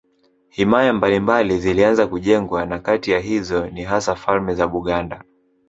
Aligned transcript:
Himaya 0.49 0.93
mbalimbali 0.93 1.57
zilianza 1.59 2.07
kujengwa 2.07 2.65
na 2.65 2.79
kati 2.79 3.11
ya 3.11 3.19
hizo 3.19 3.67
ni 3.67 3.83
hasa 3.83 4.15
falme 4.15 4.55
za 4.55 4.67
Buganda 4.67 5.23